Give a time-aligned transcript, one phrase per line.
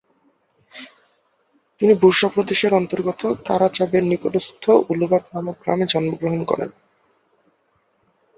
[1.79, 6.69] তিনি বুরসা প্রদেশের অন্তর্গত কারাচাবের নিকটস্থ উলুবাত নামক গ্রামে জন্মগ্রহণ করেন।